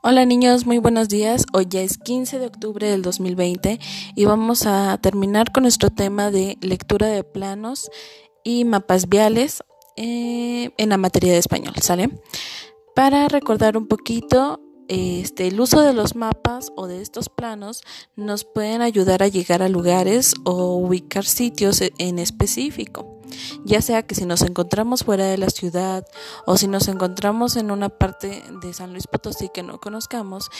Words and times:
Hola 0.00 0.24
niños, 0.24 0.64
muy 0.64 0.78
buenos 0.78 1.08
días. 1.08 1.44
Hoy 1.52 1.66
ya 1.68 1.82
es 1.82 1.98
15 1.98 2.38
de 2.38 2.46
octubre 2.46 2.88
del 2.88 3.02
2020 3.02 3.80
y 4.14 4.24
vamos 4.24 4.64
a 4.64 4.96
terminar 5.02 5.52
con 5.52 5.64
nuestro 5.64 5.90
tema 5.90 6.30
de 6.30 6.56
lectura 6.60 7.08
de 7.08 7.24
planos 7.24 7.90
y 8.44 8.64
mapas 8.64 9.08
viales 9.08 9.64
eh, 9.96 10.70
en 10.78 10.88
la 10.90 10.96
materia 10.96 11.32
de 11.32 11.38
español, 11.38 11.74
¿sale? 11.82 12.10
Para 12.94 13.28
recordar 13.28 13.76
un 13.76 13.88
poquito, 13.88 14.60
este, 14.86 15.48
el 15.48 15.60
uso 15.60 15.82
de 15.82 15.92
los 15.92 16.14
mapas 16.14 16.70
o 16.76 16.86
de 16.86 17.02
estos 17.02 17.28
planos 17.28 17.82
nos 18.16 18.44
pueden 18.44 18.82
ayudar 18.82 19.22
a 19.22 19.28
llegar 19.28 19.62
a 19.62 19.68
lugares 19.68 20.34
o 20.44 20.76
ubicar 20.76 21.24
sitios 21.24 21.82
en 21.98 22.18
específico 22.18 23.17
ya 23.64 23.82
sea 23.82 24.02
que 24.02 24.14
si 24.14 24.26
nos 24.26 24.42
encontramos 24.42 25.04
fuera 25.04 25.26
de 25.26 25.38
la 25.38 25.50
ciudad 25.50 26.06
o 26.46 26.56
si 26.56 26.68
nos 26.68 26.88
encontramos 26.88 27.56
en 27.56 27.70
una 27.70 27.88
parte 27.88 28.42
de 28.62 28.72
San 28.72 28.92
Luis 28.92 29.06
Potosí 29.06 29.50
que 29.52 29.62
no 29.62 29.80
conozcamos, 29.80 30.50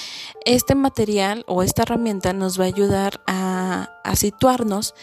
este 0.44 0.74
material 0.74 1.44
o 1.46 1.62
esta 1.62 1.82
herramienta 1.82 2.32
nos 2.32 2.58
va 2.58 2.64
a 2.64 2.68
ayudar 2.68 3.20
a, 3.26 3.88
situarnos 4.14 4.94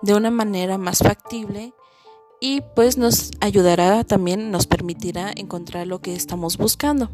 de 0.00 0.14
una 0.14 0.30
manera 0.30 0.78
más 0.78 1.00
factible 1.00 1.74
y 2.40 2.62
pues 2.74 2.96
nos 2.96 3.32
ayudará 3.40 4.02
también, 4.04 4.50
nos 4.50 4.66
permitirá 4.66 5.30
encontrar 5.34 5.86
lo 5.86 6.00
que 6.00 6.14
estamos 6.14 6.56
buscando, 6.56 7.10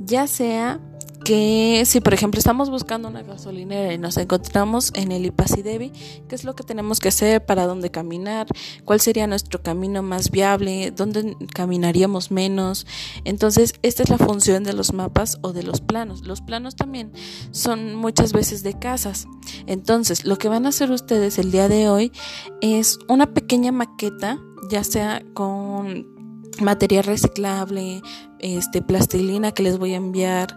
ya 0.00 0.26
sea 0.26 0.80
que 1.24 1.82
si 1.86 2.00
por 2.00 2.14
ejemplo 2.14 2.38
estamos 2.38 2.70
buscando 2.70 3.08
una 3.08 3.22
gasolinera 3.22 3.92
y 3.92 3.98
nos 3.98 4.16
encontramos 4.16 4.92
en 4.94 5.12
el 5.12 5.26
Ipasidevi, 5.26 5.90
¿qué 6.28 6.34
es 6.34 6.44
lo 6.44 6.54
que 6.54 6.64
tenemos 6.64 7.00
que 7.00 7.08
hacer? 7.08 7.44
¿Para 7.44 7.66
dónde 7.66 7.90
caminar? 7.90 8.46
¿Cuál 8.84 9.00
sería 9.00 9.26
nuestro 9.26 9.62
camino 9.62 10.02
más 10.02 10.30
viable? 10.30 10.90
¿Dónde 10.90 11.36
caminaríamos 11.54 12.30
menos? 12.30 12.86
Entonces, 13.24 13.74
esta 13.82 14.02
es 14.02 14.10
la 14.10 14.18
función 14.18 14.64
de 14.64 14.72
los 14.72 14.92
mapas 14.92 15.38
o 15.42 15.52
de 15.52 15.62
los 15.62 15.80
planos. 15.80 16.26
Los 16.26 16.40
planos 16.40 16.76
también 16.76 17.12
son 17.50 17.94
muchas 17.94 18.32
veces 18.32 18.62
de 18.62 18.78
casas. 18.78 19.26
Entonces, 19.66 20.24
lo 20.24 20.38
que 20.38 20.48
van 20.48 20.66
a 20.66 20.70
hacer 20.70 20.90
ustedes 20.90 21.38
el 21.38 21.50
día 21.52 21.68
de 21.68 21.88
hoy 21.88 22.12
es 22.60 22.98
una 23.08 23.32
pequeña 23.32 23.72
maqueta, 23.72 24.38
ya 24.70 24.84
sea 24.84 25.22
con 25.34 26.21
material 26.60 27.04
reciclable, 27.04 28.02
este 28.38 28.82
plastilina 28.82 29.52
que 29.52 29.62
les 29.62 29.78
voy 29.78 29.94
a 29.94 29.96
enviar, 29.96 30.56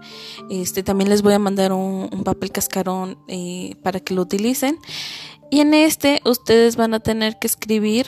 este 0.49 0.83
también 0.83 1.09
les 1.09 1.21
voy 1.21 1.33
a 1.33 1.39
mandar 1.39 1.71
un, 1.71 2.09
papel 2.23 2.51
cascarón 2.51 3.17
eh, 3.27 3.75
para 3.83 3.99
que 3.99 4.13
lo 4.13 4.23
utilicen 4.23 4.79
y 5.51 5.59
en 5.59 5.73
este 5.73 6.21
ustedes 6.25 6.75
van 6.75 6.93
a 6.93 6.99
tener 6.99 7.37
que 7.39 7.47
escribir 7.47 8.07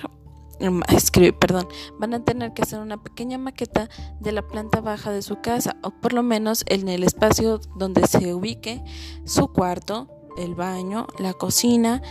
em, 0.59 0.81
escribir, 0.89 1.35
perdón, 1.35 1.67
van 1.99 2.13
a 2.13 2.23
tener 2.23 2.53
que 2.53 2.63
hacer 2.63 2.79
una 2.79 3.01
pequeña 3.01 3.37
maqueta 3.37 3.89
de 4.19 4.31
la 4.31 4.47
planta 4.47 4.81
baja 4.81 5.11
de 5.11 5.21
su 5.21 5.41
casa 5.41 5.77
o 5.83 5.91
por 5.91 6.13
lo 6.13 6.23
menos 6.23 6.63
en 6.67 6.89
el 6.89 7.03
espacio 7.03 7.59
donde 7.75 8.07
se 8.07 8.33
ubique 8.33 8.83
su 9.25 9.47
cuarto, 9.47 10.07
el 10.37 10.55
baño, 10.55 11.07
la 11.19 11.33
cocina 11.33 12.01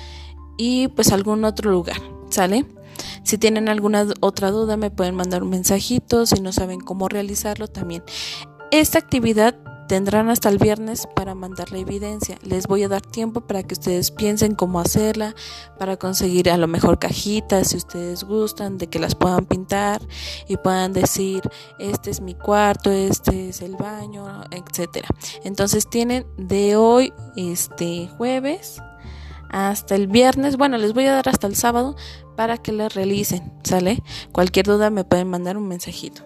y 0.57 0.89
pues 0.89 1.13
algún 1.13 1.45
otro 1.45 1.71
lugar, 1.71 2.01
¿sale? 2.31 2.65
Si 3.27 3.39
tienen 3.39 3.69
alguna 3.69 4.07
otra 4.21 4.53
duda 4.53 4.77
me 4.77 4.93
pueden 4.93 5.17
mandar 5.17 5.43
un 5.43 5.51
mensajito, 5.51 6.27
si 6.27 6.41
no 6.41 6.53
saben 6.53 6.79
cómo 6.79 7.09
realizarlo 7.09 7.67
también. 7.67 8.05
Esta 8.71 9.01
actividad 9.01 9.57
tendrán 9.89 10.31
hasta 10.31 10.49
el 10.49 10.59
viernes 10.59 11.09
para 11.13 11.35
mandar 11.35 11.73
la 11.73 11.79
evidencia. 11.79 12.39
Les 12.43 12.69
voy 12.69 12.85
a 12.85 12.89
dar 12.89 13.03
tiempo 13.03 13.41
para 13.41 13.65
que 13.65 13.75
ustedes 13.75 14.13
piensen 14.13 14.55
cómo 14.55 14.79
hacerla, 14.79 15.35
para 15.77 15.97
conseguir 15.97 16.49
a 16.51 16.57
lo 16.57 16.69
mejor 16.69 17.01
cajitas 17.01 17.71
si 17.71 17.79
ustedes 17.79 18.23
gustan, 18.23 18.79
de 18.79 18.87
que 18.87 19.01
las 19.01 19.17
puedan 19.17 19.45
pintar 19.45 20.01
y 20.47 20.57
puedan 20.57 20.93
decir, 20.93 21.43
este 21.81 22.13
es 22.13 22.21
mi 22.21 22.35
cuarto, 22.35 22.93
este 22.93 23.49
es 23.49 23.61
el 23.61 23.75
baño, 23.75 24.45
etcétera. 24.53 25.09
Entonces 25.43 25.91
tienen 25.91 26.25
de 26.37 26.77
hoy, 26.77 27.13
este 27.35 28.09
jueves, 28.17 28.81
hasta 29.57 29.95
el 29.95 30.07
viernes, 30.07 30.59
bueno, 30.59 30.77
les 30.77 30.93
voy 30.93 31.07
a 31.07 31.13
dar 31.13 31.31
hasta 31.31 31.47
el 31.47 31.57
sábado 31.57 31.97
para 32.37 32.59
que 32.59 32.73
la 32.73 32.91
realicen, 32.91 33.55
¿sale? 33.65 34.03
Cualquier 34.31 34.67
duda 34.67 34.91
me 34.91 35.05
pueden 35.05 35.29
mandar 35.29 35.57
un 35.57 35.67
mensajito. 35.67 36.23